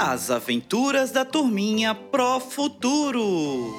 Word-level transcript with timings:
As 0.00 0.30
aventuras 0.30 1.10
da 1.10 1.24
turminha 1.24 1.92
Pro 1.92 2.38
Futuro. 2.38 3.74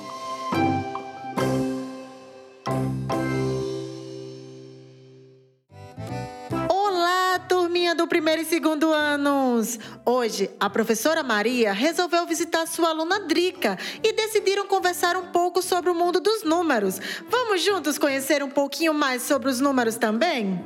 Olá, 6.68 7.40
turminha 7.48 7.96
do 7.96 8.06
primeiro 8.06 8.42
e 8.42 8.46
segundo 8.46 8.92
anos! 8.92 9.80
Hoje, 10.06 10.50
a 10.60 10.70
professora 10.70 11.24
Maria 11.24 11.72
resolveu 11.72 12.28
visitar 12.28 12.68
sua 12.68 12.90
aluna 12.90 13.22
Drica 13.22 13.80
e 14.04 14.12
decidiram 14.12 14.68
conversar 14.68 15.16
um 15.16 15.28
pouco 15.28 15.62
sobre 15.62 15.90
o 15.90 15.96
mundo 15.96 16.20
dos 16.20 16.44
números. 16.44 17.00
Vamos 17.30 17.64
juntos 17.64 17.98
conhecer 17.98 18.44
um 18.44 18.50
pouquinho 18.50 18.94
mais 18.94 19.22
sobre 19.22 19.48
os 19.48 19.62
números 19.62 19.96
também? 19.96 20.62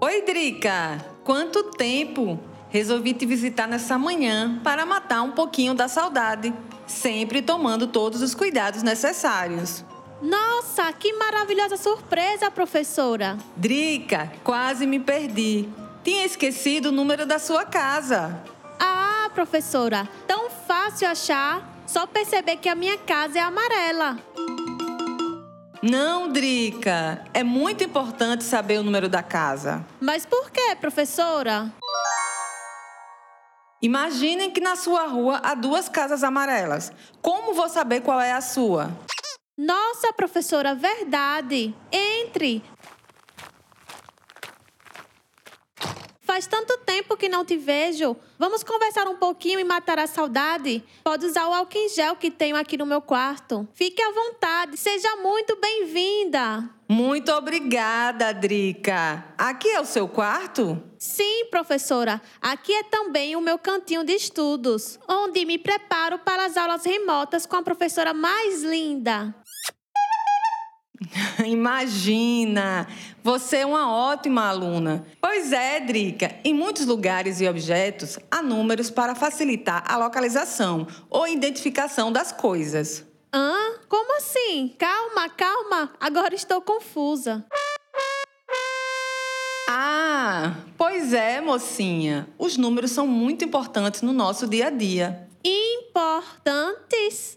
Oi, 0.00 0.22
Drica! 0.22 1.04
Quanto 1.24 1.72
tempo! 1.72 2.38
Resolvi 2.68 3.14
te 3.14 3.26
visitar 3.26 3.66
nessa 3.66 3.98
manhã 3.98 4.60
para 4.62 4.86
matar 4.86 5.22
um 5.22 5.32
pouquinho 5.32 5.74
da 5.74 5.88
saudade, 5.88 6.54
sempre 6.86 7.42
tomando 7.42 7.88
todos 7.88 8.22
os 8.22 8.32
cuidados 8.32 8.84
necessários. 8.84 9.84
Nossa, 10.22 10.92
que 10.92 11.12
maravilhosa 11.14 11.76
surpresa, 11.76 12.48
professora! 12.48 13.38
Drica, 13.56 14.30
quase 14.44 14.86
me 14.86 15.00
perdi. 15.00 15.68
Tinha 16.04 16.24
esquecido 16.24 16.90
o 16.90 16.92
número 16.92 17.26
da 17.26 17.40
sua 17.40 17.64
casa. 17.64 18.40
Ah, 18.78 19.28
professora, 19.34 20.08
tão 20.28 20.48
fácil 20.48 21.08
achar. 21.08 21.76
Só 21.88 22.06
perceber 22.06 22.58
que 22.58 22.68
a 22.68 22.74
minha 22.76 22.98
casa 22.98 23.38
é 23.38 23.42
amarela. 23.42 24.16
Não, 25.82 26.28
Drica. 26.28 27.24
É 27.32 27.44
muito 27.44 27.84
importante 27.84 28.42
saber 28.42 28.78
o 28.78 28.82
número 28.82 29.08
da 29.08 29.22
casa. 29.22 29.86
Mas 30.00 30.26
por 30.26 30.50
que, 30.50 30.74
professora? 30.76 31.72
Imaginem 33.80 34.50
que 34.50 34.60
na 34.60 34.74
sua 34.74 35.06
rua 35.06 35.40
há 35.44 35.54
duas 35.54 35.88
casas 35.88 36.24
amarelas. 36.24 36.90
Como 37.22 37.54
vou 37.54 37.68
saber 37.68 38.00
qual 38.00 38.20
é 38.20 38.32
a 38.32 38.40
sua? 38.40 38.90
Nossa, 39.56 40.12
professora, 40.12 40.74
verdade. 40.74 41.72
Entre. 41.92 42.62
Faz 46.38 46.46
tanto 46.46 46.78
tempo 46.86 47.16
que 47.16 47.28
não 47.28 47.44
te 47.44 47.56
vejo. 47.56 48.16
Vamos 48.38 48.62
conversar 48.62 49.08
um 49.08 49.16
pouquinho 49.16 49.58
e 49.58 49.64
matar 49.64 49.98
a 49.98 50.06
saudade? 50.06 50.84
Pode 51.02 51.26
usar 51.26 51.48
o 51.48 51.52
álcool 51.52 51.76
em 51.76 51.88
gel 51.88 52.14
que 52.14 52.30
tenho 52.30 52.54
aqui 52.54 52.76
no 52.76 52.86
meu 52.86 53.02
quarto. 53.02 53.66
Fique 53.74 54.00
à 54.00 54.12
vontade. 54.12 54.76
Seja 54.76 55.16
muito 55.16 55.56
bem-vinda. 55.56 56.70
Muito 56.88 57.32
obrigada, 57.32 58.32
Drica. 58.32 59.24
Aqui 59.36 59.68
é 59.68 59.80
o 59.80 59.84
seu 59.84 60.06
quarto? 60.06 60.80
Sim, 60.96 61.46
professora. 61.50 62.22
Aqui 62.40 62.72
é 62.72 62.84
também 62.84 63.34
o 63.34 63.40
meu 63.40 63.58
cantinho 63.58 64.04
de 64.04 64.12
estudos, 64.12 64.96
onde 65.08 65.44
me 65.44 65.58
preparo 65.58 66.20
para 66.20 66.46
as 66.46 66.56
aulas 66.56 66.84
remotas 66.84 67.46
com 67.46 67.56
a 67.56 67.62
professora 67.62 68.14
mais 68.14 68.62
linda. 68.62 69.34
Imagina! 71.44 72.86
Você 73.22 73.58
é 73.58 73.66
uma 73.66 73.92
ótima 73.92 74.48
aluna. 74.48 75.06
Pois 75.20 75.52
é, 75.52 75.80
Drica. 75.80 76.34
Em 76.44 76.54
muitos 76.54 76.86
lugares 76.86 77.40
e 77.40 77.48
objetos 77.48 78.18
há 78.30 78.42
números 78.42 78.90
para 78.90 79.14
facilitar 79.14 79.84
a 79.86 79.96
localização 79.96 80.86
ou 81.10 81.26
identificação 81.26 82.10
das 82.10 82.32
coisas. 82.32 83.04
Hã? 83.32 83.54
Como 83.88 84.16
assim? 84.16 84.74
Calma, 84.78 85.28
calma. 85.28 85.92
Agora 86.00 86.34
estou 86.34 86.60
confusa. 86.62 87.44
Ah, 89.70 90.54
pois 90.78 91.12
é, 91.12 91.40
mocinha. 91.40 92.26
Os 92.38 92.56
números 92.56 92.90
são 92.90 93.06
muito 93.06 93.44
importantes 93.44 94.00
no 94.00 94.14
nosso 94.14 94.48
dia 94.48 94.68
a 94.68 94.70
dia. 94.70 95.28
Importantes? 95.44 97.36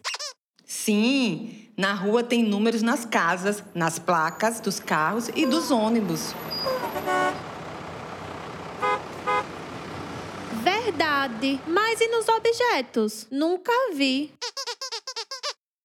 Sim, 0.71 1.67
na 1.75 1.93
rua 1.93 2.23
tem 2.23 2.41
números 2.41 2.81
nas 2.81 3.03
casas, 3.03 3.61
nas 3.75 3.99
placas 3.99 4.61
dos 4.61 4.79
carros 4.79 5.29
e 5.35 5.45
dos 5.45 5.69
ônibus. 5.69 6.33
Verdade. 10.63 11.59
Mas 11.67 11.99
e 11.99 12.07
nos 12.07 12.25
objetos? 12.29 13.27
Nunca 13.29 13.71
vi. 13.93 14.33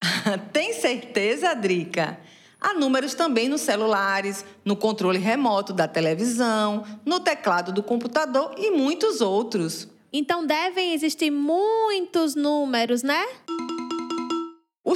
tem 0.55 0.73
certeza, 0.73 1.53
Drica? 1.53 2.21
Há 2.61 2.73
números 2.73 3.13
também 3.13 3.49
nos 3.49 3.63
celulares, 3.63 4.45
no 4.65 4.77
controle 4.77 5.19
remoto 5.19 5.73
da 5.73 5.89
televisão, 5.89 6.87
no 7.05 7.19
teclado 7.19 7.73
do 7.73 7.83
computador 7.83 8.55
e 8.57 8.71
muitos 8.71 9.21
outros. 9.21 9.89
Então 10.13 10.47
devem 10.47 10.95
existir 10.95 11.33
muitos 11.33 12.37
números, 12.37 13.03
né? 13.03 13.27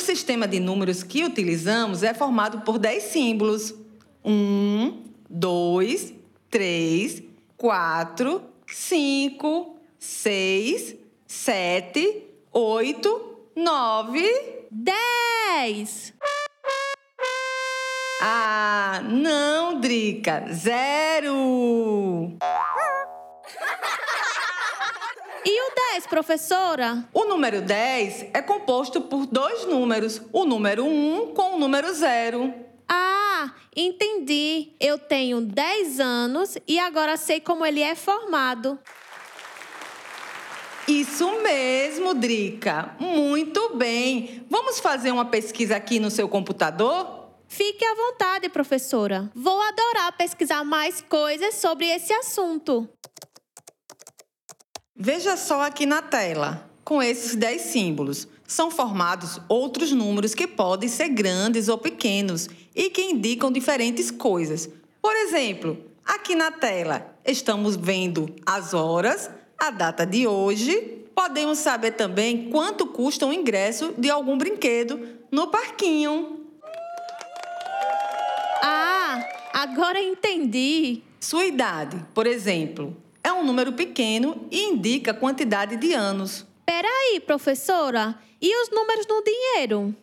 O 0.00 0.02
sistema 0.02 0.48
de 0.48 0.58
números 0.58 1.02
que 1.02 1.22
utilizamos 1.22 2.02
é 2.02 2.14
formado 2.14 2.62
por 2.62 2.78
10 2.78 3.02
símbolos. 3.02 3.74
1, 4.24 5.04
2, 5.28 6.14
3, 6.48 7.22
4, 7.54 8.42
5, 8.66 9.76
6, 9.98 10.96
7, 11.26 12.22
8, 12.50 13.38
9... 13.54 14.66
10! 14.70 16.14
Ah, 18.22 19.02
não, 19.06 19.80
Drica. 19.80 20.46
Zero! 20.50 22.38
E 25.44 25.70
o 25.70 25.74
10, 25.92 26.06
professora? 26.06 27.08
O 27.14 27.24
número 27.24 27.62
10 27.62 28.26
é 28.34 28.42
composto 28.42 29.00
por 29.00 29.26
dois 29.26 29.64
números, 29.64 30.20
o 30.32 30.44
número 30.44 30.84
1 30.84 31.32
com 31.34 31.54
o 31.54 31.58
número 31.58 31.92
0. 31.92 32.52
Ah, 32.86 33.52
entendi. 33.74 34.72
Eu 34.78 34.98
tenho 34.98 35.40
10 35.40 35.98
anos 35.98 36.58
e 36.68 36.78
agora 36.78 37.16
sei 37.16 37.40
como 37.40 37.64
ele 37.64 37.80
é 37.80 37.94
formado. 37.94 38.78
Isso 40.86 41.40
mesmo, 41.40 42.12
Drica. 42.14 42.94
Muito 42.98 43.76
bem. 43.76 44.44
Vamos 44.50 44.78
fazer 44.80 45.10
uma 45.10 45.24
pesquisa 45.24 45.76
aqui 45.76 45.98
no 45.98 46.10
seu 46.10 46.28
computador? 46.28 47.20
Fique 47.46 47.84
à 47.84 47.94
vontade, 47.94 48.48
professora. 48.48 49.30
Vou 49.34 49.60
adorar 49.62 50.16
pesquisar 50.16 50.64
mais 50.64 51.00
coisas 51.00 51.54
sobre 51.54 51.86
esse 51.86 52.12
assunto. 52.12 52.88
Veja 55.02 55.34
só 55.34 55.62
aqui 55.62 55.86
na 55.86 56.02
tela. 56.02 56.68
Com 56.84 57.02
esses 57.02 57.34
10 57.34 57.62
símbolos, 57.62 58.28
são 58.46 58.70
formados 58.70 59.40
outros 59.48 59.92
números 59.92 60.34
que 60.34 60.46
podem 60.46 60.90
ser 60.90 61.08
grandes 61.08 61.68
ou 61.68 61.78
pequenos 61.78 62.50
e 62.76 62.90
que 62.90 63.00
indicam 63.00 63.50
diferentes 63.50 64.10
coisas. 64.10 64.68
Por 65.00 65.16
exemplo, 65.16 65.78
aqui 66.04 66.34
na 66.34 66.50
tela 66.50 67.16
estamos 67.24 67.76
vendo 67.76 68.34
as 68.44 68.74
horas, 68.74 69.30
a 69.58 69.70
data 69.70 70.04
de 70.04 70.26
hoje. 70.26 71.06
Podemos 71.14 71.56
saber 71.56 71.92
também 71.92 72.50
quanto 72.50 72.86
custa 72.86 73.24
o 73.24 73.32
ingresso 73.32 73.94
de 73.96 74.10
algum 74.10 74.36
brinquedo 74.36 75.00
no 75.32 75.46
parquinho. 75.46 76.44
Ah, 78.62 79.26
agora 79.54 79.98
entendi. 79.98 81.02
Sua 81.18 81.46
idade, 81.46 82.04
por 82.12 82.26
exemplo, 82.26 82.94
um 83.40 83.44
número 83.44 83.72
pequeno 83.72 84.46
e 84.50 84.68
indica 84.68 85.10
a 85.10 85.14
quantidade 85.14 85.76
de 85.76 85.94
anos. 85.94 86.46
Peraí, 86.66 87.20
professora. 87.20 88.18
E 88.40 88.62
os 88.62 88.70
números 88.70 89.06
no 89.06 89.22
dinheiro? 89.24 89.94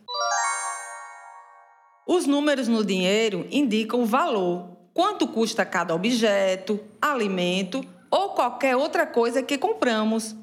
Os 2.06 2.26
números 2.26 2.68
no 2.68 2.84
dinheiro 2.84 3.48
indicam 3.52 4.02
o 4.02 4.06
valor, 4.06 4.78
quanto 4.94 5.28
custa 5.28 5.66
cada 5.66 5.94
objeto, 5.94 6.80
alimento 7.02 7.84
ou 8.10 8.30
qualquer 8.30 8.76
outra 8.76 9.06
coisa 9.06 9.44
que 9.44 9.58
compramos. 9.58 10.36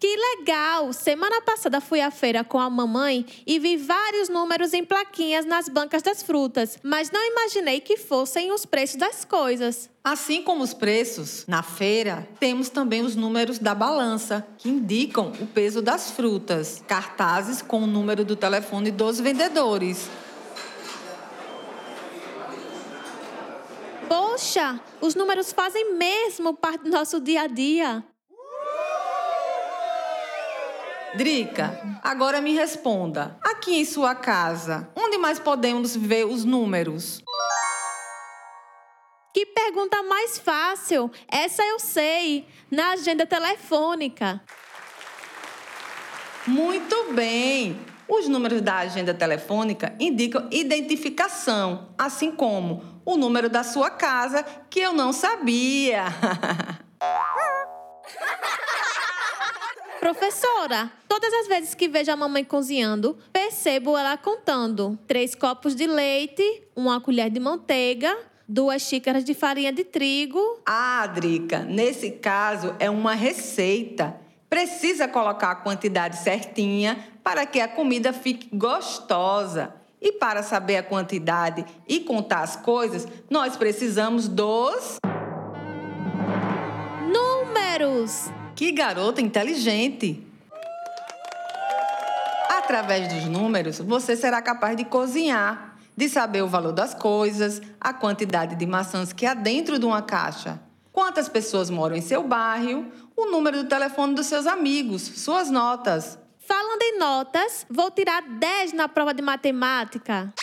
Que 0.00 0.16
legal! 0.16 0.94
Semana 0.94 1.42
passada 1.42 1.78
fui 1.78 2.00
à 2.00 2.10
feira 2.10 2.42
com 2.42 2.58
a 2.58 2.70
mamãe 2.70 3.26
e 3.46 3.58
vi 3.58 3.76
vários 3.76 4.30
números 4.30 4.72
em 4.72 4.82
plaquinhas 4.82 5.44
nas 5.44 5.68
bancas 5.68 6.00
das 6.00 6.22
frutas, 6.22 6.78
mas 6.82 7.10
não 7.10 7.22
imaginei 7.22 7.80
que 7.80 7.98
fossem 7.98 8.50
os 8.50 8.64
preços 8.64 8.96
das 8.96 9.26
coisas. 9.26 9.90
Assim 10.02 10.42
como 10.42 10.64
os 10.64 10.72
preços, 10.72 11.44
na 11.46 11.62
feira, 11.62 12.26
temos 12.40 12.70
também 12.70 13.02
os 13.02 13.14
números 13.14 13.58
da 13.58 13.74
balança, 13.74 14.46
que 14.56 14.70
indicam 14.70 15.32
o 15.38 15.46
peso 15.46 15.82
das 15.82 16.12
frutas, 16.12 16.82
cartazes 16.88 17.60
com 17.60 17.82
o 17.82 17.86
número 17.86 18.24
do 18.24 18.34
telefone 18.34 18.90
dos 18.90 19.20
vendedores. 19.20 20.08
Poxa, 24.08 24.80
os 24.98 25.14
números 25.14 25.52
fazem 25.52 25.94
mesmo 25.94 26.54
parte 26.54 26.84
do 26.84 26.90
nosso 26.90 27.20
dia 27.20 27.42
a 27.42 27.46
dia. 27.46 28.02
Drica, 31.14 31.98
agora 32.02 32.40
me 32.40 32.54
responda. 32.54 33.36
Aqui 33.42 33.80
em 33.80 33.84
sua 33.84 34.14
casa, 34.14 34.88
onde 34.94 35.18
mais 35.18 35.40
podemos 35.40 35.96
ver 35.96 36.24
os 36.24 36.44
números? 36.44 37.20
Que 39.34 39.44
pergunta 39.46 40.02
mais 40.04 40.38
fácil! 40.38 41.10
Essa 41.28 41.62
eu 41.64 41.80
sei, 41.80 42.46
na 42.70 42.92
agenda 42.92 43.26
telefônica. 43.26 44.40
Muito 46.46 47.12
bem! 47.12 47.78
Os 48.08 48.28
números 48.28 48.60
da 48.60 48.78
agenda 48.78 49.14
telefônica 49.14 49.94
indicam 49.98 50.48
identificação, 50.50 51.88
assim 51.98 52.30
como 52.30 53.02
o 53.04 53.16
número 53.16 53.48
da 53.48 53.64
sua 53.64 53.90
casa, 53.90 54.44
que 54.68 54.80
eu 54.80 54.92
não 54.92 55.12
sabia. 55.12 56.04
Professora, 60.10 60.90
todas 61.06 61.32
as 61.32 61.46
vezes 61.46 61.72
que 61.72 61.86
vejo 61.86 62.10
a 62.10 62.16
mamãe 62.16 62.42
cozinhando, 62.42 63.16
percebo 63.32 63.96
ela 63.96 64.16
contando 64.16 64.98
três 65.06 65.36
copos 65.36 65.72
de 65.76 65.86
leite, 65.86 66.64
uma 66.74 67.00
colher 67.00 67.30
de 67.30 67.38
manteiga, 67.38 68.18
duas 68.48 68.82
xícaras 68.82 69.22
de 69.22 69.34
farinha 69.34 69.72
de 69.72 69.84
trigo. 69.84 70.40
Ah, 70.66 71.06
Drica, 71.06 71.60
nesse 71.60 72.10
caso 72.10 72.74
é 72.80 72.90
uma 72.90 73.14
receita. 73.14 74.16
Precisa 74.48 75.06
colocar 75.06 75.52
a 75.52 75.54
quantidade 75.54 76.16
certinha 76.16 76.98
para 77.22 77.46
que 77.46 77.60
a 77.60 77.68
comida 77.68 78.12
fique 78.12 78.48
gostosa. 78.52 79.72
E 80.02 80.10
para 80.10 80.42
saber 80.42 80.78
a 80.78 80.82
quantidade 80.82 81.64
e 81.86 82.00
contar 82.00 82.40
as 82.40 82.56
coisas, 82.56 83.06
nós 83.30 83.56
precisamos 83.56 84.26
dos. 84.26 84.98
Números! 87.06 88.39
Que 88.60 88.72
garota 88.72 89.22
inteligente! 89.22 90.22
Através 92.50 93.10
dos 93.10 93.24
números, 93.24 93.78
você 93.78 94.14
será 94.14 94.42
capaz 94.42 94.76
de 94.76 94.84
cozinhar, 94.84 95.78
de 95.96 96.10
saber 96.10 96.42
o 96.42 96.46
valor 96.46 96.72
das 96.72 96.92
coisas, 96.92 97.62
a 97.80 97.94
quantidade 97.94 98.56
de 98.56 98.66
maçãs 98.66 99.14
que 99.14 99.24
há 99.24 99.32
dentro 99.32 99.78
de 99.78 99.86
uma 99.86 100.02
caixa, 100.02 100.60
quantas 100.92 101.26
pessoas 101.26 101.70
moram 101.70 101.96
em 101.96 102.02
seu 102.02 102.22
bairro, 102.22 102.84
o 103.16 103.30
número 103.30 103.62
do 103.62 103.68
telefone 103.70 104.14
dos 104.14 104.26
seus 104.26 104.46
amigos, 104.46 105.00
suas 105.00 105.50
notas. 105.50 106.18
Falando 106.46 106.82
em 106.82 106.98
notas, 106.98 107.64
vou 107.70 107.90
tirar 107.90 108.20
10 108.20 108.74
na 108.74 108.90
prova 108.90 109.14
de 109.14 109.22
matemática. 109.22 110.34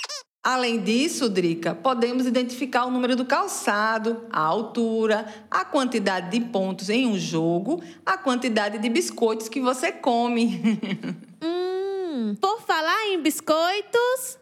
Além 0.50 0.80
disso, 0.80 1.30
Drica, 1.30 1.76
podemos 1.76 2.26
identificar 2.26 2.86
o 2.86 2.90
número 2.90 3.18
do 3.18 3.26
calçado, 3.26 4.26
a 4.32 4.40
altura, 4.40 5.26
a 5.52 5.66
quantidade 5.66 6.32
de 6.32 6.46
pontos 6.46 6.90
em 6.90 7.06
um 7.06 7.20
jogo, 7.20 7.84
a 8.06 8.18
quantidade 8.18 8.78
de 8.78 8.88
biscoitos 8.88 9.50
que 9.50 9.60
você 9.60 9.92
come. 9.92 10.80
hum, 11.44 12.34
por 12.40 12.62
falar 12.62 13.08
em 13.08 13.22
biscoitos. 13.22 14.40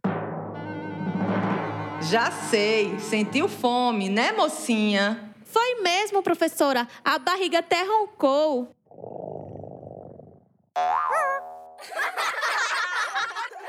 Já 2.01 2.29
sei, 2.51 2.99
sentiu 2.99 3.47
fome, 3.47 4.07
né, 4.07 4.31
mocinha? 4.31 5.33
Foi 5.43 5.81
mesmo, 5.81 6.21
professora. 6.21 6.87
A 7.03 7.17
barriga 7.17 7.57
até 7.57 7.81
roncou. 7.83 8.69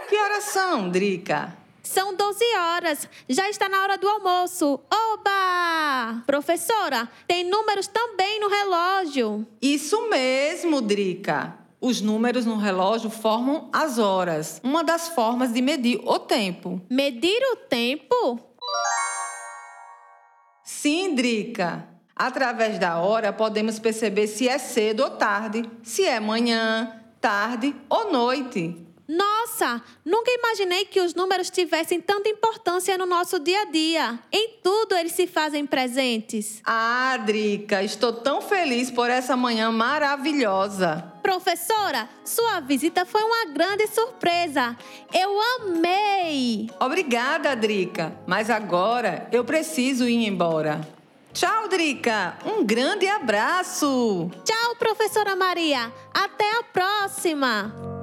Que 0.07 0.19
horas 0.19 0.45
são, 0.45 0.91
Drica? 0.91 1.65
São 1.97 2.15
12 2.15 2.45
horas. 2.57 3.09
Já 3.27 3.49
está 3.49 3.71
na 3.71 3.83
hora 3.83 3.97
do 3.97 4.07
almoço. 4.07 4.79
Oba! 4.93 6.23
Professora, 6.27 7.09
tem 7.27 7.43
números 7.43 7.87
também 7.87 8.39
no 8.39 8.49
relógio. 8.49 9.47
Isso 9.63 10.07
mesmo, 10.11 10.83
Drica. 10.83 11.57
Os 11.81 12.03
números 12.03 12.45
no 12.45 12.59
relógio 12.59 13.09
formam 13.09 13.71
as 13.73 13.99
horas, 13.99 14.61
uma 14.63 14.85
das 14.85 15.09
formas 15.09 15.55
de 15.55 15.63
medir 15.63 15.99
o 16.05 16.19
tempo. 16.19 16.83
Medir 16.91 17.41
o 17.55 17.57
tempo? 17.57 18.41
Sim, 20.63 21.15
Drica. 21.15 21.89
Através 22.15 22.79
da 22.79 22.99
hora, 22.99 23.33
podemos 23.33 23.79
perceber 23.79 24.27
se 24.27 24.47
é 24.47 24.59
cedo 24.59 25.03
ou 25.03 25.13
tarde, 25.13 25.65
se 25.83 26.05
é 26.05 26.21
manhã, 26.21 26.95
tarde 27.23 27.75
ou 27.89 28.13
noite. 28.13 28.86
Nossa, 29.09 29.81
nunca 30.05 30.31
imaginei 30.33 30.85
que 30.85 31.01
os 31.01 31.15
números 31.15 31.49
tivessem 31.49 32.01
tanta 32.01 32.29
importância 32.29 32.99
no 32.99 33.07
nosso 33.07 33.39
dia 33.39 33.63
a 33.63 33.65
dia. 33.67 34.19
Em 34.33 34.59
tudo 34.63 34.97
eles 34.97 35.13
se 35.13 35.27
fazem 35.27 35.65
presentes. 35.65 36.61
Ah, 36.65 37.17
Drica, 37.25 37.83
estou 37.85 38.13
tão 38.13 38.43
feliz 38.43 38.91
por 38.91 39.09
essa 39.09 39.37
manhã 39.37 39.71
maravilhosa. 39.71 41.13
Professora, 41.23 42.09
sua 42.25 42.61
visita 42.61 43.07
foi 43.07 43.23
uma 43.23 43.47
grande 43.47 43.87
surpresa. 43.87 44.77
Eu 45.13 45.41
amei! 45.57 46.69
Obrigada, 46.81 47.55
Drica, 47.55 48.13
mas 48.27 48.51
agora 48.51 49.29
eu 49.31 49.45
preciso 49.45 50.09
ir 50.09 50.27
embora. 50.27 50.81
Tchau, 51.33 51.69
Drica. 51.69 52.39
Um 52.45 52.65
grande 52.65 53.07
abraço. 53.07 54.31
Tchau, 54.43 54.75
professora 54.77 55.37
Maria. 55.37 55.93
Até 56.13 56.51
a 56.59 56.63
próxima. 56.63 57.96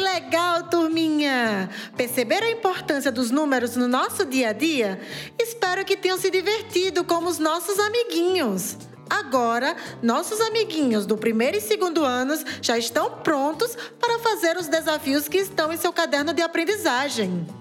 Legal, 0.00 0.64
turminha! 0.64 1.70
Perceberam 1.96 2.46
a 2.46 2.50
importância 2.50 3.12
dos 3.12 3.30
números 3.30 3.76
no 3.76 3.86
nosso 3.86 4.24
dia 4.24 4.50
a 4.50 4.52
dia? 4.52 5.00
Espero 5.38 5.84
que 5.84 5.96
tenham 5.96 6.18
se 6.18 6.30
divertido 6.30 7.04
como 7.04 7.28
os 7.28 7.38
nossos 7.38 7.78
amiguinhos. 7.78 8.76
Agora, 9.08 9.76
nossos 10.02 10.40
amiguinhos 10.40 11.04
do 11.04 11.16
primeiro 11.16 11.56
e 11.56 11.60
segundo 11.60 12.04
anos 12.04 12.44
já 12.62 12.78
estão 12.78 13.18
prontos 13.22 13.76
para 14.00 14.18
fazer 14.20 14.56
os 14.56 14.68
desafios 14.68 15.28
que 15.28 15.38
estão 15.38 15.72
em 15.72 15.76
seu 15.76 15.92
caderno 15.92 16.32
de 16.32 16.42
aprendizagem. 16.42 17.59